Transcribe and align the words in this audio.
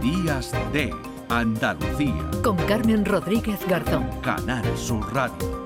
Días 0.00 0.50
de 0.72 0.94
Andalucía. 1.28 2.30
Con 2.42 2.56
Carmen 2.56 3.04
Rodríguez 3.04 3.60
Garzón. 3.68 4.08
Canal 4.22 4.64
Sur 4.78 5.14
Radio. 5.14 5.62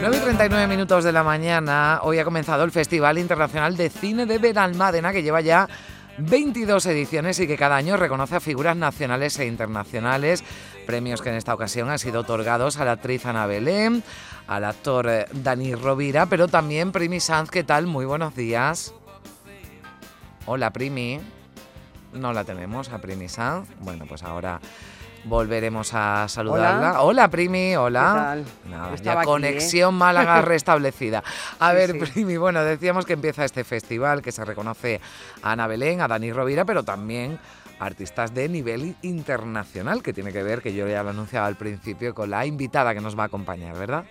9 0.00 0.16
y 0.16 0.20
39 0.20 0.66
minutos 0.66 1.04
de 1.04 1.12
la 1.12 1.22
mañana, 1.22 2.00
hoy 2.02 2.18
ha 2.18 2.24
comenzado 2.24 2.64
el 2.64 2.70
Festival 2.70 3.18
Internacional 3.18 3.76
de 3.76 3.90
Cine 3.90 4.24
de 4.24 4.38
Benalmádena, 4.38 5.12
que 5.12 5.22
lleva 5.22 5.42
ya 5.42 5.68
22 6.18 6.86
ediciones 6.86 7.38
y 7.40 7.46
que 7.46 7.56
cada 7.56 7.76
año 7.76 7.96
reconoce 7.96 8.36
a 8.36 8.40
figuras 8.40 8.76
nacionales 8.76 9.38
e 9.38 9.46
internacionales, 9.46 10.44
premios 10.86 11.22
que 11.22 11.30
en 11.30 11.36
esta 11.36 11.54
ocasión 11.54 11.90
han 11.90 11.98
sido 11.98 12.20
otorgados 12.20 12.78
a 12.78 12.84
la 12.84 12.92
actriz 12.92 13.24
Ana 13.26 13.46
Belén, 13.46 14.02
al 14.46 14.64
actor 14.64 15.08
eh, 15.08 15.26
Dani 15.32 15.74
Rovira, 15.74 16.26
pero 16.26 16.48
también 16.48 16.92
Primi 16.92 17.20
Sanz, 17.20 17.50
¿qué 17.50 17.64
tal? 17.64 17.86
Muy 17.86 18.04
buenos 18.04 18.34
días. 18.34 18.94
Hola 20.46 20.72
Primi, 20.72 21.20
no 22.12 22.32
la 22.32 22.44
tenemos 22.44 22.90
a 22.90 22.98
Primi 22.98 23.28
Sanz, 23.28 23.68
bueno 23.80 24.06
pues 24.08 24.22
ahora 24.24 24.60
volveremos 25.24 25.94
a 25.94 26.26
saludarla. 26.28 27.00
Hola, 27.02 27.28
Primi, 27.28 27.76
hola. 27.76 28.12
¿Qué 28.12 28.20
tal? 28.20 28.44
Nada, 28.72 28.94
Estaba 28.94 29.14
ya 29.14 29.20
aquí, 29.20 29.26
conexión 29.26 29.94
Málaga 29.94 30.42
restablecida. 30.42 31.22
A 31.60 31.70
Sí, 31.70 31.76
ver, 31.76 31.92
sí. 31.92 31.98
Primi, 32.00 32.36
bueno, 32.38 32.64
decíamos 32.64 33.06
que 33.06 33.12
empieza 33.12 33.44
este 33.44 33.62
festival 33.62 34.20
que 34.20 34.32
se 34.32 34.44
reconoce 34.44 35.00
a 35.44 35.52
Ana 35.52 35.68
Belén, 35.68 36.00
a 36.00 36.08
Dani 36.08 36.32
Rovira, 36.32 36.64
pero 36.64 36.82
también 36.82 37.38
artistas 37.84 38.34
de 38.34 38.48
nivel 38.48 38.94
internacional, 39.02 40.02
que 40.02 40.12
tiene 40.12 40.32
que 40.32 40.42
ver, 40.42 40.62
que 40.62 40.74
yo 40.74 40.88
ya 40.88 41.02
lo 41.02 41.10
anunciaba 41.10 41.46
al 41.46 41.56
principio, 41.56 42.14
con 42.14 42.30
la 42.30 42.46
invitada 42.46 42.94
que 42.94 43.00
nos 43.00 43.18
va 43.18 43.24
a 43.24 43.26
acompañar, 43.26 43.76
¿verdad? 43.78 44.04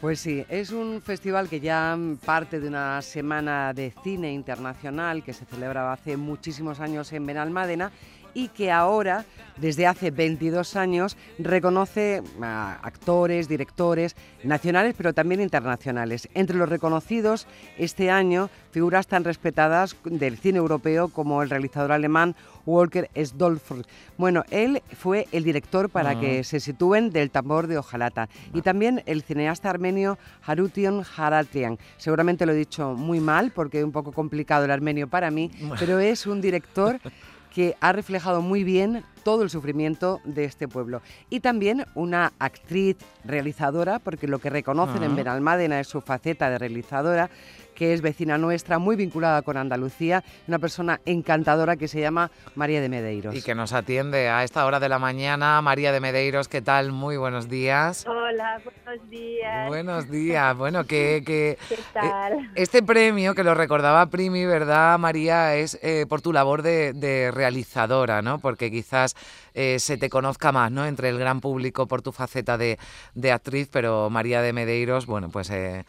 Pues 0.00 0.18
sí, 0.18 0.44
es 0.48 0.72
un 0.72 1.00
festival 1.00 1.48
que 1.48 1.60
ya 1.60 1.96
parte 2.24 2.58
de 2.58 2.66
una 2.66 3.00
semana 3.02 3.72
de 3.72 3.94
cine 4.02 4.32
internacional 4.32 5.22
que 5.22 5.32
se 5.32 5.44
celebraba 5.44 5.92
hace 5.92 6.16
muchísimos 6.16 6.80
años 6.80 7.12
en 7.12 7.24
Benalmádena 7.24 7.92
y 8.34 8.48
que 8.48 8.70
ahora, 8.70 9.24
desde 9.56 9.86
hace 9.86 10.10
22 10.10 10.76
años, 10.76 11.16
reconoce 11.38 12.22
a 12.42 12.74
actores, 12.82 13.48
directores 13.48 14.16
nacionales, 14.44 14.94
pero 14.96 15.12
también 15.12 15.40
internacionales. 15.40 16.28
Entre 16.34 16.56
los 16.56 16.68
reconocidos 16.68 17.46
este 17.78 18.10
año, 18.10 18.48
figuras 18.70 19.06
tan 19.06 19.24
respetadas 19.24 19.96
del 20.04 20.38
cine 20.38 20.58
europeo 20.58 21.08
como 21.08 21.42
el 21.42 21.50
realizador 21.50 21.92
alemán 21.92 22.34
Walker 22.64 23.10
Stolfr. 23.16 23.84
Bueno, 24.16 24.44
él 24.50 24.82
fue 24.96 25.26
el 25.32 25.44
director 25.44 25.90
para 25.90 26.10
Ah. 26.10 26.20
que 26.20 26.44
se 26.44 26.60
sitúen 26.60 27.10
del 27.10 27.30
tambor 27.30 27.66
de 27.66 27.76
Ojalata. 27.78 28.28
Y 28.54 28.62
también 28.62 29.02
el 29.06 29.22
cineasta 29.22 29.68
armenio 29.68 30.16
Harution 30.46 31.02
Haratrian. 31.16 31.78
Seguramente 31.96 32.46
lo 32.46 32.52
he 32.52 32.56
dicho 32.56 32.94
muy 32.94 33.20
mal 33.20 33.50
porque 33.50 33.78
es 33.80 33.84
un 33.84 33.92
poco 33.92 34.12
complicado 34.12 34.64
el 34.64 34.70
armenio 34.70 35.08
para 35.08 35.30
mí, 35.30 35.50
pero 35.78 35.98
es 35.98 36.26
un 36.26 36.40
director 36.40 36.98
que 37.52 37.76
ha 37.80 37.92
reflejado 37.92 38.42
muy 38.42 38.64
bien 38.64 39.04
todo 39.24 39.42
el 39.42 39.50
sufrimiento 39.50 40.20
de 40.24 40.44
este 40.44 40.68
pueblo. 40.68 41.02
Y 41.30 41.40
también 41.40 41.84
una 41.94 42.32
actriz 42.38 42.96
realizadora, 43.24 43.98
porque 43.98 44.26
lo 44.28 44.38
que 44.38 44.50
reconocen 44.50 45.02
en 45.02 45.12
Ah. 45.12 45.16
Benalmádena 45.16 45.80
es 45.80 45.88
su 45.88 46.00
faceta 46.00 46.50
de 46.50 46.58
realizadora, 46.58 47.30
que 47.74 47.94
es 47.94 48.02
vecina 48.02 48.36
nuestra, 48.36 48.78
muy 48.78 48.96
vinculada 48.96 49.40
con 49.42 49.56
Andalucía, 49.56 50.22
una 50.46 50.58
persona 50.58 51.00
encantadora 51.06 51.76
que 51.76 51.88
se 51.88 52.00
llama 52.00 52.30
María 52.54 52.82
de 52.82 52.88
Medeiros. 52.90 53.34
Y 53.34 53.40
que 53.42 53.54
nos 53.54 53.72
atiende 53.72 54.28
a 54.28 54.44
esta 54.44 54.66
hora 54.66 54.78
de 54.78 54.90
la 54.90 54.98
mañana. 54.98 55.60
María 55.62 55.90
de 55.90 55.98
Medeiros, 55.98 56.48
¿qué 56.48 56.60
tal? 56.60 56.92
Muy 56.92 57.16
buenos 57.16 57.48
días. 57.48 58.04
Hola, 58.06 58.60
buenos 58.62 59.08
días. 59.10 59.68
Buenos 59.68 60.10
días. 60.10 60.56
Bueno, 60.56 60.84
que, 60.84 61.22
que 61.26 61.58
¿Qué 61.68 61.78
tal? 61.94 62.50
este 62.54 62.82
premio, 62.82 63.34
que 63.34 63.42
lo 63.42 63.54
recordaba 63.54 64.04
Primi, 64.06 64.44
¿verdad, 64.44 64.98
María? 64.98 65.54
Es 65.54 65.78
eh, 65.82 66.04
por 66.06 66.20
tu 66.20 66.32
labor 66.32 66.60
de, 66.62 66.92
de 66.92 67.30
realizadora, 67.30 68.20
¿no? 68.20 68.38
Porque 68.38 68.70
quizás 68.70 69.11
eh, 69.54 69.78
se 69.78 69.96
te 69.96 70.08
conozca 70.08 70.52
más, 70.52 70.70
¿no? 70.70 70.86
Entre 70.86 71.08
el 71.08 71.18
gran 71.18 71.40
público 71.40 71.86
por 71.86 72.02
tu 72.02 72.12
faceta 72.12 72.58
de, 72.58 72.78
de 73.14 73.32
actriz, 73.32 73.68
pero 73.72 74.10
María 74.10 74.42
de 74.42 74.52
Medeiros, 74.52 75.06
bueno, 75.06 75.28
pues 75.30 75.50
eh, 75.50 75.84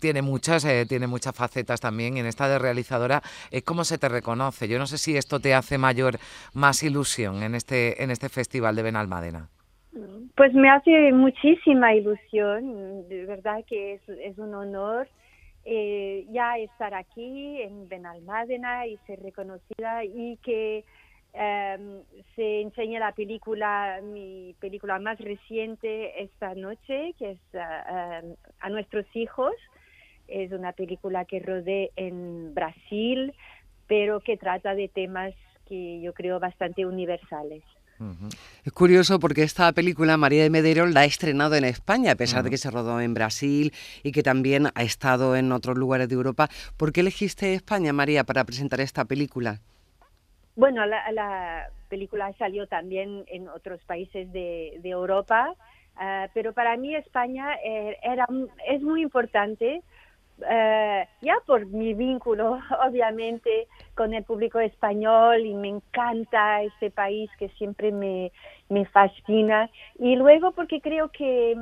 tiene 0.00 0.22
muchas, 0.22 0.64
eh, 0.64 0.86
tiene 0.88 1.06
muchas 1.06 1.34
facetas 1.34 1.80
también. 1.80 2.16
Y 2.16 2.20
en 2.20 2.26
esta 2.26 2.48
de 2.48 2.58
realizadora 2.58 3.22
es 3.50 3.62
como 3.62 3.84
se 3.84 3.98
te 3.98 4.08
reconoce. 4.08 4.68
Yo 4.68 4.78
no 4.78 4.86
sé 4.86 4.98
si 4.98 5.16
esto 5.16 5.40
te 5.40 5.54
hace 5.54 5.78
mayor, 5.78 6.18
más 6.54 6.82
ilusión 6.82 7.42
en 7.42 7.54
este, 7.54 8.02
en 8.02 8.10
este 8.10 8.28
festival 8.28 8.76
de 8.76 8.82
Benalmádena. 8.82 9.48
Pues 10.36 10.54
me 10.54 10.70
hace 10.70 11.12
muchísima 11.12 11.94
ilusión, 11.94 13.08
de 13.08 13.26
verdad 13.26 13.64
que 13.66 13.94
es, 13.94 14.08
es 14.08 14.38
un 14.38 14.54
honor 14.54 15.08
eh, 15.64 16.26
ya 16.30 16.56
estar 16.58 16.94
aquí 16.94 17.60
en 17.60 17.88
Benalmádena 17.88 18.86
y 18.86 18.96
ser 19.06 19.20
reconocida 19.20 20.04
y 20.04 20.38
que 20.38 20.84
em, 21.32 22.02
se 22.36 22.60
enseñe 22.62 22.98
la 22.98 23.12
película, 23.12 24.00
mi 24.02 24.54
película 24.60 24.98
más 24.98 25.18
reciente 25.18 26.22
esta 26.22 26.54
noche, 26.54 27.14
que 27.18 27.32
es 27.32 27.38
ah, 27.54 28.20
em, 28.22 28.36
A 28.60 28.68
nuestros 28.70 29.06
hijos. 29.14 29.54
Es 30.28 30.52
una 30.52 30.72
película 30.72 31.24
que 31.24 31.40
rodé 31.40 31.90
en 31.96 32.54
Brasil, 32.54 33.34
pero 33.88 34.20
que 34.20 34.36
trata 34.36 34.74
de 34.74 34.88
temas 34.88 35.34
que 35.66 36.00
yo 36.00 36.12
creo 36.12 36.38
bastante 36.38 36.86
universales. 36.86 37.62
Es 38.64 38.72
curioso 38.72 39.20
porque 39.20 39.42
esta 39.42 39.70
película 39.72 40.16
María 40.16 40.42
de 40.42 40.50
Medeiros 40.50 40.90
la 40.90 41.00
ha 41.00 41.04
estrenado 41.04 41.54
en 41.54 41.64
España, 41.64 42.12
a 42.12 42.14
pesar 42.14 42.42
de 42.42 42.50
que 42.50 42.56
se 42.56 42.70
rodó 42.70 43.00
en 43.00 43.12
Brasil 43.12 43.74
y 44.02 44.12
que 44.12 44.22
también 44.22 44.68
ha 44.74 44.82
estado 44.82 45.36
en 45.36 45.52
otros 45.52 45.76
lugares 45.76 46.08
de 46.08 46.14
Europa. 46.14 46.48
¿Por 46.78 46.92
qué 46.92 47.00
elegiste 47.00 47.52
España, 47.52 47.92
María, 47.92 48.24
para 48.24 48.44
presentar 48.44 48.80
esta 48.80 49.04
película? 49.04 49.60
Bueno, 50.60 50.84
la, 50.84 51.10
la 51.12 51.70
película 51.88 52.34
salió 52.34 52.66
también 52.66 53.24
en 53.28 53.48
otros 53.48 53.82
países 53.86 54.30
de, 54.30 54.76
de 54.82 54.90
Europa, 54.90 55.54
ah, 55.96 56.28
pero 56.34 56.52
para 56.52 56.76
mí 56.76 56.94
España 56.94 57.54
eh, 57.64 57.96
era, 58.02 58.26
es 58.68 58.82
muy 58.82 59.00
importante, 59.00 59.80
eh, 60.50 61.08
ya 61.22 61.34
por 61.46 61.64
mi 61.64 61.94
vínculo, 61.94 62.58
obviamente, 62.86 63.68
con 63.94 64.12
el 64.12 64.22
público 64.24 64.60
español 64.60 65.46
y 65.46 65.54
me 65.54 65.68
encanta 65.68 66.60
este 66.60 66.90
país 66.90 67.30
que 67.38 67.48
siempre 67.56 67.90
me, 67.90 68.30
me 68.68 68.84
fascina, 68.84 69.70
y 69.98 70.14
luego 70.14 70.52
porque 70.52 70.82
creo 70.82 71.08
que 71.08 71.56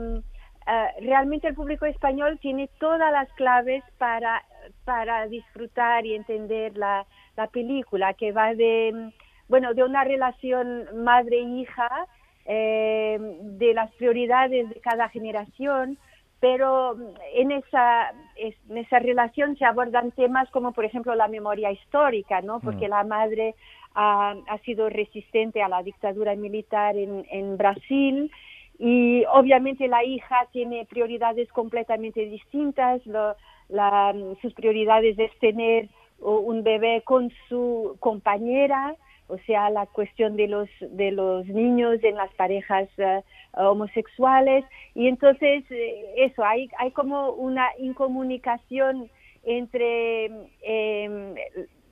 mm, 0.69 0.71
ah, 0.71 0.89
realmente 1.01 1.49
el 1.49 1.55
público 1.55 1.87
español 1.87 2.39
tiene 2.41 2.69
todas 2.79 3.13
las 3.13 3.29
claves 3.35 3.83
para, 3.99 4.43
para 4.85 5.27
disfrutar 5.29 6.07
y 6.07 6.15
entender 6.15 6.77
la, 6.77 7.07
la 7.37 7.47
película, 7.49 8.15
que 8.15 8.33
va 8.33 8.55
de, 8.55 8.93
mm, 8.95 9.09
bueno, 9.49 9.75
de 9.75 9.85
una 9.85 10.05
relación 10.05 10.87
madre-hija, 11.05 12.07
eh, 12.47 13.19
de 13.43 13.75
las 13.75 13.93
prioridades 13.95 14.69
de 14.71 14.81
cada 14.81 15.09
generación, 15.11 15.99
pero 16.41 16.95
mm, 16.97 17.15
en 17.35 17.53
esa, 17.53 18.13
es- 18.37 18.57
en 18.71 18.79
esa 18.79 18.99
relación 19.01 19.57
se 19.57 19.65
abordan 19.65 20.13
temas 20.13 20.51
como, 20.51 20.73
por 20.73 20.85
ejemplo, 20.85 21.15
la 21.15 21.29
memoria 21.29 21.73
histórica, 21.73 22.41
¿no? 22.43 22.61
Porque 22.61 22.89
la 22.89 23.05
madre 23.05 23.55
ha, 23.95 24.35
ha 24.49 24.59
sido 24.59 24.89
resistente 24.89 25.63
a 25.63 25.69
la 25.69 25.83
dictadura 25.83 26.35
militar 26.37 26.97
en, 26.97 27.27
en 27.31 27.57
Brasil 27.59 28.31
y 28.79 29.25
obviamente 29.33 29.89
la 29.89 30.05
hija 30.05 30.47
tiene 30.53 30.87
prioridades 30.87 31.49
completamente 31.53 32.21
distintas. 32.27 33.05
Lo- 33.07 33.35
la- 33.69 34.15
sus 34.41 34.55
prioridades 34.55 35.19
es 35.19 35.37
tener 35.41 35.89
un 36.21 36.63
bebé 36.63 37.03
con 37.05 37.31
su 37.49 37.97
compañera, 38.01 38.97
o 39.29 39.39
sea, 39.47 39.69
la 39.71 39.87
cuestión 39.87 40.37
de 40.37 40.49
los 40.49 40.69
de 40.81 41.11
los 41.11 41.47
niños 41.47 42.03
en 42.03 42.17
las 42.17 42.33
parejas 42.35 42.89
eh, 42.99 43.21
homosexuales 43.55 44.65
y 44.95 45.07
entonces 45.07 45.65
eh, 45.71 46.15
eso 46.17 46.43
hay 46.45 46.69
hay 46.79 46.91
como 46.93 47.31
una 47.33 47.69
incomunicación 47.79 49.11
entre 49.45 50.27
eh, 50.63 51.35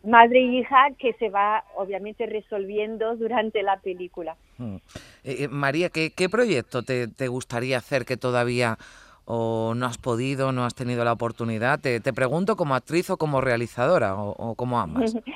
madre 0.07 0.39
e 0.39 0.59
hija 0.59 0.89
que 0.99 1.13
se 1.15 1.29
va 1.29 1.65
obviamente 1.77 2.27
resolviendo 2.27 3.17
durante 3.17 3.63
la 3.63 3.79
película. 3.79 4.37
Mm. 4.59 4.77
Eh, 5.25 5.37
eh, 5.45 5.49
María, 5.49 5.91
¿qué, 5.91 6.13
qué 6.17 6.29
proyecto 6.29 6.83
te, 6.83 7.09
te 7.09 7.29
gustaría 7.29 7.79
hacer 7.79 8.05
que 8.05 8.17
todavía 8.17 8.79
o 9.25 9.75
no 9.75 9.87
has 9.87 9.99
podido, 9.99 10.53
no 10.53 10.65
has 10.65 10.75
tenido 10.75 11.05
la 11.05 11.13
oportunidad? 11.13 11.81
Te, 11.81 12.01
te 12.01 12.13
pregunto 12.13 12.57
como 12.57 12.75
actriz 12.75 13.11
o 13.11 13.17
como 13.17 13.41
realizadora 13.41 14.15
o, 14.15 14.31
o 14.31 14.55
como 14.55 14.81
ambas. 14.81 15.17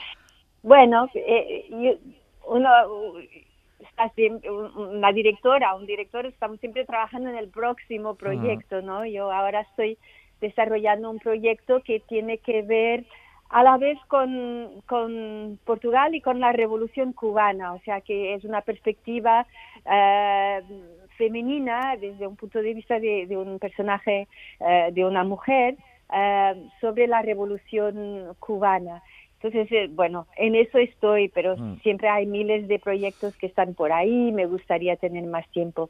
Bueno, 0.63 1.09
eh, 1.15 1.65
yo- 1.71 1.97
uno 2.47 2.69
una 4.77 5.13
directora, 5.13 5.75
un 5.75 5.87
director, 5.87 6.27
estamos 6.27 6.61
siempre 6.61 6.85
trabajando 6.85 7.31
en 7.31 7.37
el 7.37 7.49
próximo 7.49 8.15
proyecto, 8.15 8.83
¿no? 8.83 9.07
Yo 9.07 9.33
ahora 9.33 9.63
estoy 9.63 9.99
desarrollando 10.41 11.11
un 11.11 11.19
proyecto 11.19 11.83
que 11.83 12.01
tiene 12.01 12.39
que 12.39 12.63
ver 12.63 13.07
a 13.51 13.63
la 13.63 13.77
vez 13.79 13.99
con, 14.07 14.81
con 14.87 15.59
Portugal 15.65 16.15
y 16.15 16.21
con 16.21 16.39
la 16.41 16.53
revolución 16.53 17.13
cubana, 17.13 17.75
o 17.75 17.81
sea 17.81 18.01
que 18.01 18.35
es 18.35 18.45
una 18.45 18.61
perspectiva 18.63 19.47
eh, 19.85 20.61
femenina 21.19 21.97
desde 22.01 22.27
un 22.27 22.37
punto 22.37 22.63
de 22.63 22.75
vista 22.75 22.99
de, 23.01 23.27
de 23.27 23.37
un 23.37 23.59
personaje, 23.59 24.29
eh, 24.61 24.91
de 24.93 25.05
una 25.05 25.25
mujer, 25.25 25.77
eh, 26.13 26.55
sobre 26.81 27.07
la 27.07 27.23
revolución 27.23 28.35
cubana. 28.39 29.03
Entonces, 29.43 29.73
eh, 29.73 29.89
bueno, 29.91 30.27
en 30.37 30.55
eso 30.55 30.79
estoy, 30.79 31.29
pero 31.29 31.57
Mm. 31.57 31.81
siempre 31.83 32.09
hay 32.09 32.27
miles 32.27 32.69
de 32.69 32.79
proyectos 32.79 33.35
que 33.37 33.47
están 33.47 33.75
por 33.75 33.91
ahí. 33.91 34.33
Me 34.33 34.47
gustaría 34.47 34.97
tener 34.97 35.25
más 35.25 35.49
tiempo 35.51 35.89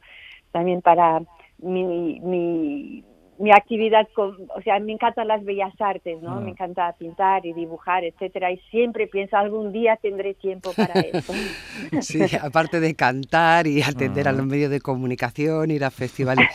también 0.52 0.82
para 0.82 1.20
mi, 1.58 2.20
mi, 2.20 3.04
mi 3.40 3.50
actividad, 3.52 4.06
con, 4.14 4.36
o 4.54 4.60
sea, 4.62 4.78
me 4.80 4.92
encantan 4.92 5.26
las 5.26 5.42
bellas 5.42 5.72
artes, 5.80 6.20
¿no? 6.20 6.40
Mm. 6.40 6.44
Me 6.44 6.50
encanta 6.50 6.92
pintar 6.98 7.46
y 7.46 7.54
dibujar, 7.54 8.04
etcétera, 8.04 8.52
y 8.52 8.58
siempre 8.70 9.06
pienso 9.06 9.36
algún 9.38 9.72
día 9.72 9.96
tendré 9.96 10.34
tiempo 10.34 10.72
para 10.74 11.00
eso. 11.00 11.32
Sí, 12.02 12.20
aparte 12.40 12.80
de 12.80 12.94
cantar 12.94 13.66
y 13.66 13.80
atender 13.82 14.28
a 14.28 14.32
los 14.32 14.44
medios 14.44 14.70
de 14.70 14.80
comunicación, 14.80 15.70
ir 15.70 15.84
a 15.84 15.90
festivales. 15.90 16.46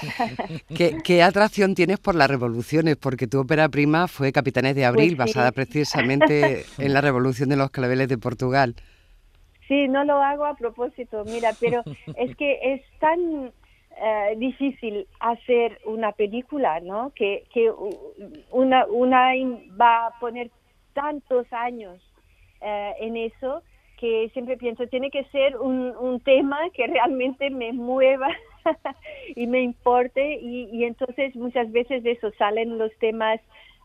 ¿Qué, 0.76 0.98
qué 1.04 1.24
atracción 1.24 1.74
tienes 1.74 1.98
por 2.00 2.14
las 2.14 2.30
revoluciones? 2.30 2.98
Porque 2.98 3.26
tu 3.26 3.40
ópera 3.40 3.68
prima 3.68 4.08
fue 4.08 4.32
Capitanes 4.32 4.76
de 4.76 4.86
Abril, 4.86 5.16
Pues 5.18 5.32
sí. 5.32 5.38
basada 5.38 5.52
precisamente 5.52 6.66
en 6.78 6.94
la 6.94 7.02
revolución 7.02 7.50
de 7.50 7.56
los 7.58 7.72
claveles 7.72 8.10
de 8.10 8.18
Portugal. 8.20 8.76
Sí, 9.68 9.88
no 9.88 10.04
lo 10.04 10.22
hago 10.22 10.46
a 10.46 10.56
propósito, 10.56 11.24
mira, 11.26 11.50
pero 11.60 11.82
es 12.16 12.36
que 12.38 12.60
es 12.76 12.82
tan 13.00 13.52
eh, 14.02 14.36
difícil 14.38 15.08
hacer 15.20 15.80
una 15.86 16.12
película, 16.12 16.80
¿no? 16.80 17.12
Que, 17.16 17.44
que 17.54 17.72
una, 18.52 18.86
una 18.88 19.32
va 19.80 20.08
a 20.08 20.20
poner 20.20 20.52
tantos 20.94 21.52
años 21.52 22.00
eh, 22.62 22.94
en 23.00 23.18
eso 23.18 23.62
que 23.98 24.30
siempre 24.34 24.58
pienso, 24.58 24.88
tiene 24.88 25.10
que 25.10 25.24
ser 25.26 25.58
un, 25.58 25.96
un 25.98 26.20
tema 26.20 26.70
que 26.74 26.86
realmente 26.88 27.50
me 27.50 27.72
mueva 27.72 28.28
y 29.36 29.48
me 29.48 29.62
importe 29.62 30.36
y, 30.36 30.70
y 30.72 30.84
entonces 30.84 31.36
muchas 31.36 31.72
veces 31.72 32.04
de 32.04 32.12
eso 32.12 32.32
salen 32.38 32.78
los 32.78 32.92
temas 33.00 33.40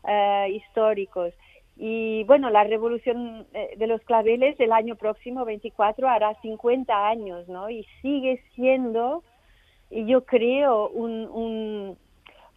eh, 0.07 0.47
históricos. 0.55 1.33
Y 1.77 2.23
bueno, 2.25 2.49
la 2.49 2.63
revolución 2.63 3.47
eh, 3.53 3.73
de 3.77 3.87
los 3.87 4.01
claveles 4.01 4.59
el 4.59 4.71
año 4.71 4.95
próximo, 4.95 5.45
24, 5.45 6.07
hará 6.07 6.35
50 6.41 7.07
años, 7.07 7.47
¿no? 7.47 7.69
Y 7.69 7.85
sigue 8.01 8.43
siendo, 8.55 9.23
yo 9.91 10.25
creo, 10.25 10.89
un, 10.89 11.27
un, 11.31 11.97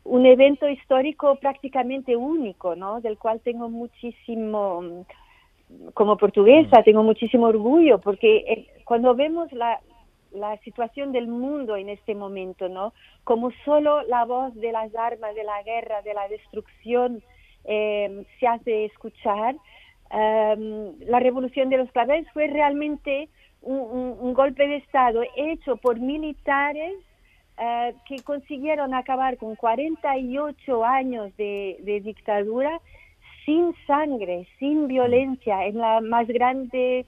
un 0.05 0.27
evento 0.27 0.69
histórico 0.69 1.37
prácticamente 1.37 2.15
único, 2.17 2.77
¿no? 2.77 3.01
Del 3.01 3.19
cual 3.19 3.41
tengo 3.41 3.69
muchísimo, 3.69 4.81
mm, 4.83 5.87
como 5.95 6.17
portuguesa, 6.17 6.83
tengo 6.83 7.03
muchísimo 7.03 7.47
orgullo, 7.47 7.99
porque 8.01 8.37
eh, 8.49 8.67
cuando 8.85 9.15
vemos 9.15 9.51
la, 9.53 9.81
la 10.33 10.57
situación 10.59 11.13
del 11.13 11.27
mundo 11.29 11.77
en 11.77 11.89
este 11.89 12.15
momento, 12.15 12.69
¿no? 12.69 12.93
Como 13.25 13.51
solo 13.65 14.03
la 14.03 14.25
voz 14.25 14.55
de 14.55 14.73
las 14.73 14.95
armas, 14.95 15.35
de 15.35 15.45
la 15.45 15.63
guerra, 15.63 16.03
de 16.03 16.15
la 16.15 16.29
destrucción 16.29 17.23
eh, 17.65 18.25
se 18.39 18.47
hace 18.47 18.85
escuchar. 18.87 19.57
Um, 20.13 20.95
la 21.09 21.19
revolución 21.19 21.71
de 21.71 21.79
los 21.79 21.91
claveles 21.91 22.31
fue 22.33 22.47
realmente 22.47 23.29
un, 23.63 23.79
un- 23.79 24.17
un 24.21 24.35
golpe 24.35 24.69
de 24.69 24.77
Estado 24.77 25.23
hecho 25.35 25.77
por 25.79 25.99
militares 25.99 26.93
eh, 27.57 27.95
que 28.09 28.17
consiguieron 28.23 28.95
acabar 28.95 29.37
con 29.37 29.55
48 29.55 30.85
años 30.85 31.37
de, 31.37 32.01
dictadura 32.03 32.81
sin 33.45 33.75
sangre, 33.87 34.49
sin 34.59 34.89
violencia, 34.89 35.67
en 35.67 35.79
la 35.79 36.01
más 36.01 36.27
grande 36.27 37.07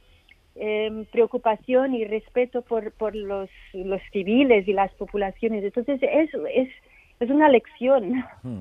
eh, 0.54 1.04
preocupación 1.10 1.94
y 1.94 2.04
respeto 2.04 2.62
por, 2.62 3.14
los, 3.16 3.48
los 3.72 4.00
civiles 4.12 4.68
y 4.68 4.72
las 4.72 4.92
populaciones. 4.94 5.64
Entonces, 5.64 6.00
es, 6.02 6.30
es, 6.54 6.68
es 7.18 7.30
una 7.30 7.48
lección. 7.48 8.24
Mm. 8.42 8.60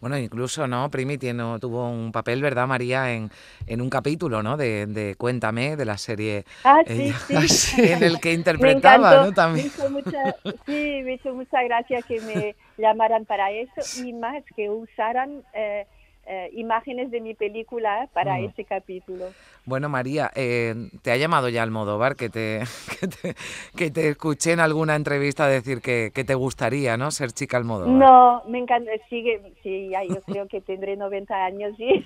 Bueno, 0.00 0.18
incluso, 0.18 0.66
¿no? 0.66 0.90
Primi 0.90 1.18
tiene, 1.18 1.42
tuvo 1.60 1.90
un 1.90 2.12
papel, 2.12 2.40
¿verdad, 2.42 2.66
María? 2.66 3.12
En, 3.12 3.30
en 3.66 3.80
un 3.80 3.90
capítulo, 3.90 4.42
¿no? 4.42 4.56
De, 4.56 4.86
de 4.86 5.14
Cuéntame, 5.16 5.76
de 5.76 5.84
la 5.84 5.98
serie 5.98 6.44
Ah, 6.64 6.82
eh, 6.86 7.12
sí, 7.26 7.48
sí. 7.48 7.82
en 7.82 8.02
el 8.02 8.20
que 8.20 8.28
Me 8.30 8.34
interpretaba, 8.34 9.08
encantó, 9.08 9.26
¿no? 9.26 9.32
También. 9.32 9.66
Me 9.66 9.68
hizo 9.68 9.90
mucha, 9.90 10.36
sí, 10.66 11.00
me 11.04 11.14
hizo 11.14 11.34
mucha 11.34 11.62
gracia 11.64 12.02
que 12.02 12.20
me 12.20 12.54
llamaran 12.78 13.24
para 13.24 13.50
eso 13.50 14.04
y 14.04 14.12
más 14.12 14.42
que 14.54 14.70
usaran 14.70 15.42
eh, 15.54 15.86
eh, 16.26 16.50
imágenes 16.54 17.10
de 17.10 17.20
mi 17.20 17.34
película 17.34 18.08
para 18.12 18.38
Mm. 18.40 18.44
ese 18.46 18.64
capítulo. 18.64 19.32
Bueno, 19.64 19.88
María, 19.88 20.30
eh, 20.36 20.74
¿te 21.02 21.10
ha 21.10 21.16
llamado 21.16 21.48
ya 21.48 21.62
Almodóvar 21.62 22.14
que 22.16 22.28
te, 22.28 22.60
que 23.00 23.08
te, 23.08 23.34
que 23.76 23.90
te 23.90 24.08
escuché 24.10 24.52
en 24.52 24.60
alguna 24.60 24.94
entrevista 24.96 25.46
decir 25.48 25.80
que, 25.80 26.12
que 26.14 26.24
te 26.24 26.34
gustaría, 26.34 26.96
¿no? 26.96 27.10
Ser 27.10 27.32
chica 27.32 27.56
Almodóvar. 27.56 27.98
No, 27.98 28.42
me 28.48 28.58
encanta, 28.58 28.90
sigue, 29.08 29.40
sí, 29.62 29.88
ya 29.90 30.02
yo 30.04 30.20
creo 30.22 30.46
que 30.48 30.60
tendré 30.60 30.96
90 30.96 31.44
años 31.44 31.74
y, 31.78 32.04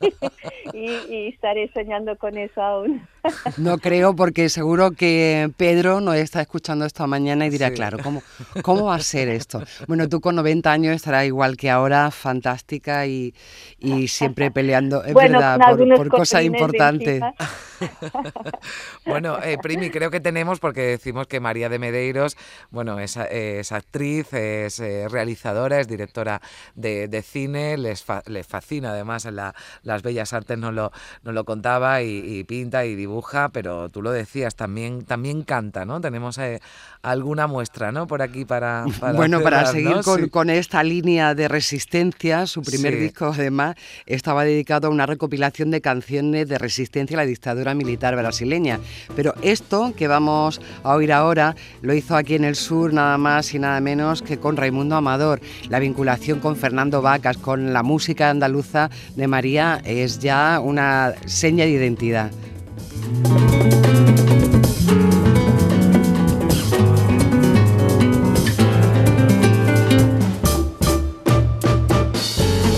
y, 0.72 1.14
y 1.14 1.28
estaré 1.28 1.70
soñando 1.72 2.16
con 2.16 2.36
eso 2.38 2.60
aún. 2.62 3.06
No 3.56 3.78
creo, 3.78 4.16
porque 4.16 4.48
seguro 4.48 4.90
que 4.92 5.50
Pedro 5.56 6.00
nos 6.00 6.16
está 6.16 6.40
escuchando 6.40 6.84
esta 6.84 7.06
mañana 7.06 7.46
y 7.46 7.50
dirá, 7.50 7.68
Sí. 7.68 7.74
claro, 7.74 7.98
¿cómo, 8.02 8.22
¿cómo 8.62 8.84
va 8.86 8.96
a 8.96 9.00
ser 9.00 9.28
esto? 9.28 9.62
Bueno, 9.86 10.08
tú 10.08 10.20
con 10.20 10.34
90 10.36 10.72
años 10.72 10.96
estarás 10.96 11.24
igual 11.26 11.56
que 11.56 11.70
ahora, 11.70 12.10
fantástica 12.10 13.06
y, 13.06 13.34
y 13.78 14.08
siempre 14.08 14.50
peleando, 14.50 15.04
es 15.04 15.12
bueno, 15.14 15.38
verdad, 15.38 15.58
por, 15.96 16.08
cosas 16.08 16.42
importantes. 16.42 17.22
Bueno, 19.04 19.38
eh, 19.42 19.58
Primi, 19.60 19.90
creo 19.90 20.10
que 20.10 20.20
tenemos 20.20 20.60
porque 20.60 20.82
decimos 20.82 21.26
que 21.26 21.40
María 21.40 21.68
de 21.68 21.78
Medeiros, 21.80 22.36
bueno, 22.70 22.98
es, 23.00 23.16
es 23.16 23.72
actriz, 23.72 24.32
es 24.32 24.78
eh, 24.78 25.08
realizadora, 25.08 25.80
es 25.80 25.88
directora 25.88 26.40
de, 26.76 27.08
de 27.08 27.22
cine, 27.22 27.76
les, 27.76 28.04
fa- 28.04 28.22
les 28.26 28.46
fascina 28.46 28.90
además 28.90 29.24
en 29.24 29.34
la- 29.36 29.54
las 29.82 30.02
bellas 30.02 30.32
artes, 30.32 30.56
nos 30.58 30.72
lo, 30.72 30.92
nos 31.24 31.34
lo 31.34 31.44
contaba 31.44 32.02
y, 32.02 32.18
y 32.24 32.44
pinta 32.44 32.84
y 32.84 32.94
dibuja, 32.94 33.11
pero 33.52 33.88
tú 33.88 34.02
lo 34.02 34.10
decías, 34.10 34.54
también, 34.54 35.04
también 35.04 35.42
canta, 35.42 35.84
¿no? 35.84 36.00
Tenemos 36.00 36.38
eh, 36.38 36.60
alguna 37.02 37.46
muestra, 37.46 37.92
¿no? 37.92 38.06
Por 38.06 38.22
aquí 38.22 38.44
para... 38.44 38.84
para 39.00 39.12
bueno, 39.12 39.40
para 39.40 39.66
seguir 39.66 39.96
¿no? 39.96 40.02
con, 40.02 40.24
Sí. 40.24 40.30
con 40.30 40.50
esta 40.50 40.82
línea 40.82 41.34
de 41.34 41.48
resistencia, 41.48 42.46
su 42.46 42.62
primer 42.62 42.94
Sí. 42.94 43.00
disco 43.00 43.32
además 43.34 43.76
estaba 44.06 44.44
dedicado 44.44 44.88
a 44.88 44.90
una 44.90 45.06
recopilación 45.06 45.70
de 45.70 45.80
canciones 45.80 46.48
de 46.48 46.58
resistencia 46.58 47.16
a 47.16 47.22
la 47.22 47.26
dictadura 47.26 47.74
militar 47.74 48.14
brasileña. 48.16 48.78
Pero 49.16 49.34
esto 49.42 49.92
que 49.96 50.08
vamos 50.08 50.60
a 50.82 50.94
oír 50.94 51.12
ahora 51.12 51.54
lo 51.82 51.94
hizo 51.94 52.16
aquí 52.16 52.34
en 52.34 52.44
el 52.44 52.56
sur 52.56 52.92
nada 52.92 53.18
más 53.18 53.52
y 53.54 53.58
nada 53.58 53.80
menos 53.80 54.22
que 54.22 54.38
con 54.38 54.56
Raimundo 54.56 54.96
Amador. 54.96 55.40
La 55.68 55.78
vinculación 55.78 56.40
con 56.40 56.56
Fernando 56.56 57.02
Vacas, 57.02 57.36
con 57.38 57.72
la 57.72 57.82
música 57.82 58.30
andaluza 58.30 58.90
de 59.16 59.26
María 59.26 59.80
es 59.84 60.18
ya 60.20 60.60
una 60.60 61.14
seña 61.26 61.64
de 61.64 61.70
identidad. 61.70 62.30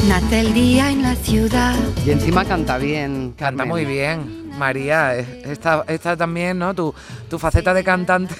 Nace 0.08 0.40
el 0.40 0.54
día 0.54 0.90
en 0.90 1.02
la 1.02 1.14
ciudad. 1.16 1.74
Y 2.06 2.10
encima 2.10 2.44
canta 2.44 2.78
bien. 2.78 3.34
Canta 3.36 3.64
muy 3.64 3.84
bien, 3.84 4.50
María. 4.58 5.16
Esta, 5.16 5.84
esta 5.88 6.16
también, 6.16 6.58
¿no? 6.58 6.74
Tu, 6.74 6.94
tu 7.28 7.38
faceta 7.38 7.74
de 7.74 7.84
cantante. 7.84 8.34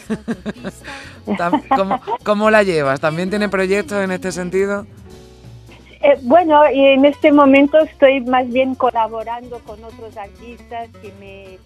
¿Cómo, 1.76 2.00
¿Cómo 2.22 2.50
la 2.50 2.62
llevas? 2.62 3.00
¿También 3.00 3.30
tiene 3.30 3.48
proyectos 3.48 4.02
en 4.04 4.10
este 4.10 4.30
sentido? 4.30 4.86
Eh, 6.04 6.18
bueno, 6.22 6.70
y 6.70 6.84
en 6.84 7.06
este 7.06 7.32
momento 7.32 7.78
estoy 7.78 8.20
más 8.20 8.46
bien 8.48 8.74
colaborando 8.74 9.58
con 9.60 9.82
otros 9.82 10.14
artistas 10.18 10.90
que 11.00 11.10
me 11.18 11.58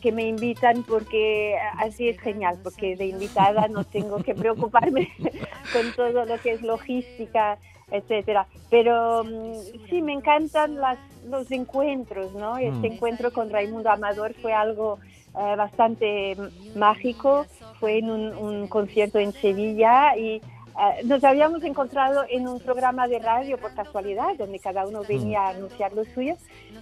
que 0.00 0.12
me 0.12 0.26
invitan 0.26 0.84
porque 0.84 1.56
así 1.78 2.08
es 2.08 2.18
genial, 2.20 2.58
porque 2.62 2.96
de 2.96 3.06
invitada 3.06 3.68
no 3.68 3.84
tengo 3.84 4.20
que 4.22 4.34
preocuparme 4.34 5.08
con 5.70 5.92
todo 5.92 6.24
lo 6.24 6.38
que 6.40 6.52
es 6.52 6.62
logística, 6.62 7.58
etcétera. 7.90 8.46
Pero 8.70 9.24
mm, 9.24 9.62
sí, 9.88 10.02
me 10.02 10.12
encantan 10.12 10.76
las, 10.76 10.98
los 11.22 11.50
encuentros, 11.50 12.32
¿no? 12.32 12.58
Este 12.58 12.86
Mm. 12.86 12.92
encuentro 12.94 13.32
con 13.32 13.50
Raimundo 13.50 13.90
Amador 13.90 14.34
fue 14.40 14.52
algo 14.52 14.98
eh, 15.34 15.54
bastante 15.56 16.36
mm, 16.36 16.78
mágico, 16.78 17.48
fue 17.78 17.98
en 17.98 18.10
un, 18.10 18.34
un 18.34 18.68
concierto 18.68 19.18
en 19.18 19.32
Sevilla 19.40 20.16
y 20.16 20.42
eh, 20.78 21.02
nos 21.04 21.22
habíamos 21.24 21.62
encontrado 21.64 22.24
en 22.28 22.48
un 22.48 22.58
programa 22.60 23.06
de 23.08 23.18
radio 23.18 23.58
por 23.58 23.74
casualidad, 23.74 24.34
donde 24.38 24.58
cada 24.58 24.86
uno 24.86 25.02
venía 25.08 25.40
a 25.42 25.48
anunciar 25.50 25.92
lo 25.92 26.04
suyo, 26.06 26.34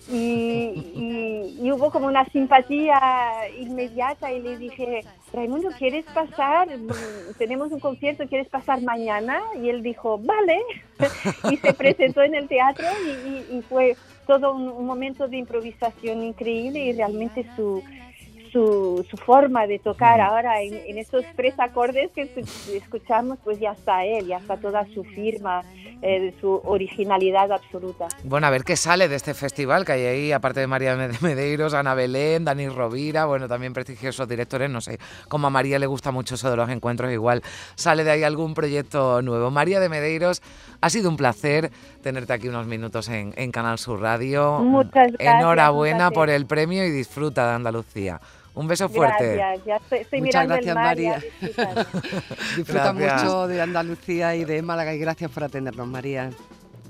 y, 0.09 0.93
y- 0.95 1.59
y 1.63 1.73
hubo 1.73 1.91
como 1.91 2.07
una 2.07 2.25
simpatía 2.31 2.99
inmediata 3.59 4.33
y 4.33 4.41
le 4.41 4.57
dije, 4.59 5.01
Raimundo, 5.33 5.71
¿quieres 5.79 6.05
pasar? 6.07 6.69
Mm, 6.77 6.89
Tenemos 7.39 7.71
un 7.73 7.81
concierto, 7.81 8.27
¿quieres 8.27 8.49
pasar 8.49 8.81
mañana? 8.83 9.41
Y 9.63 9.69
él 9.69 9.83
dijo, 9.83 10.19
vale, 10.19 10.61
y 11.51 11.57
se 11.59 11.73
presentó 11.75 12.23
en 12.23 12.35
el 12.35 12.49
teatro 12.49 12.87
y, 13.07 13.57
y- 13.57 13.63
fue 13.63 13.97
todo 14.27 14.55
un, 14.55 14.69
un 14.69 14.87
momento 14.87 15.27
de 15.29 15.37
improvisación 15.39 16.23
increíble 16.23 16.79
y 16.79 16.93
realmente 16.93 17.45
su, 17.57 17.83
su, 18.53 19.05
su 19.11 19.17
forma 19.17 19.67
de 19.67 19.79
tocar 19.79 20.21
ahora 20.21 20.63
en, 20.63 20.75
en 20.75 20.99
esos 20.99 21.25
tres 21.37 21.55
acordes 21.59 22.11
que 22.13 22.33
escu- 22.35 22.75
escuchamos, 22.75 23.39
pues 23.45 23.59
ya 23.59 23.73
está 23.73 24.05
él, 24.05 24.27
ya 24.27 24.39
está 24.39 24.57
toda 24.57 24.87
su 24.95 25.05
firma, 25.05 25.63
eh, 26.03 26.35
su 26.41 26.61
originalidad 26.65 27.53
absoluta. 27.53 28.09
Bueno, 28.25 28.47
a 28.47 28.51
ver 28.51 28.65
qué 28.65 28.77
sale 28.77 29.09
de 29.09 29.17
este 29.17 29.35
festival, 29.35 29.85
que 29.85 29.93
hay 29.93 30.05
ahí, 30.07 30.33
aparte 30.33 30.61
de 30.61 30.67
María 30.67 30.97
de 30.97 31.17
Medeiros, 31.21 31.75
Ana 31.75 31.95
Belén, 31.95 32.45
Dani 32.45 32.69
Rovira, 32.69 33.27
bueno, 33.27 33.49
también 33.49 33.73
prestigiosos 33.73 34.29
directores, 34.29 34.71
no 34.71 34.81
sé, 34.81 34.99
como 35.29 35.47
a 35.47 35.51
María 35.51 35.79
le 35.79 35.87
gusta 35.87 36.11
mucho 36.11 36.35
eso 36.35 36.51
de 36.51 36.57
los 36.57 36.69
encuentros, 36.71 37.13
igual 37.13 37.43
sale 37.75 38.05
de 38.05 38.11
ahí 38.11 38.23
algún 38.23 38.55
proyecto 38.55 39.23
nuevo. 39.23 39.51
María 39.51 39.81
de 39.81 39.89
Medeiros, 39.89 40.43
ha 40.81 40.89
sido 40.91 41.11
un 41.11 41.17
placer 41.17 41.71
tenerte 42.03 42.33
aquí 42.33 42.49
unos 42.49 42.67
minutos 42.67 43.09
en, 43.09 43.35
en 43.37 43.53
Canal 43.53 43.79
Sur 43.79 44.01
Radio. 44.01 44.59
Muchas 44.61 45.13
gracias, 45.13 45.35
Enhorabuena 45.41 45.97
placer. 46.09 46.15
por 46.15 46.31
el 46.31 46.47
premio 46.47 46.85
y 46.87 46.91
disfruta 46.91 47.47
de 47.49 47.55
Andalucía. 47.55 48.19
Un 48.55 48.67
beso 48.67 48.89
fuerte. 48.89 49.37
Gracias, 49.37 49.65
ya 49.67 49.77
estoy, 49.77 49.99
estoy 50.01 50.21
Muchas 50.23 50.47
gracias, 50.47 50.67
el 50.67 50.75
mar. 50.75 50.85
María. 50.85 51.25
Disfruta 52.57 52.93
Gracias. 52.93 53.23
mucho 53.23 53.49
de 53.49 53.61
Andalucía 53.61 54.35
y 54.35 54.45
de 54.45 54.63
Málaga 54.63 54.93
y 54.93 54.99
gracias 54.99 55.31
por 55.31 55.45
atendernos, 55.45 55.87
María. 55.87 56.31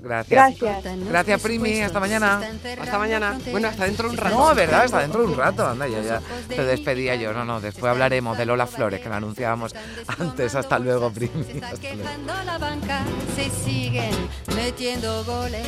Gracias. 0.01 0.59
Gracias. 0.59 1.07
Gracias, 1.07 1.41
Primi. 1.41 1.81
Hasta 1.81 1.99
mañana. 1.99 2.41
Hasta 2.79 2.97
mañana. 2.97 3.37
Bueno, 3.51 3.67
hasta 3.67 3.85
dentro 3.85 4.07
de 4.07 4.13
un 4.13 4.17
rato. 4.17 4.37
No, 4.37 4.55
verdad, 4.55 4.85
está 4.85 4.99
dentro 4.99 5.21
de 5.21 5.27
un 5.27 5.37
rato. 5.37 5.67
Anda, 5.67 5.87
ya, 5.87 6.01
ya 6.01 6.21
te 6.47 6.63
despedía 6.63 7.15
yo. 7.15 7.33
No, 7.33 7.45
no, 7.45 7.61
después 7.61 7.91
hablaremos 7.91 8.37
de 8.37 8.45
Lola 8.47 8.65
Flores, 8.65 8.99
que 8.99 9.09
la 9.09 9.17
anunciábamos 9.17 9.75
antes. 10.19 10.55
Hasta 10.55 10.79
luego, 10.79 11.11
Primi. 11.11 11.41
Hasta 11.41 11.59
luego. 11.59 11.81
quejando 11.81 12.33
la 12.45 12.57
banca, 12.57 13.03
se 13.35 13.49
siguen 13.49 14.11
metiendo 14.55 15.23
goles. 15.23 15.67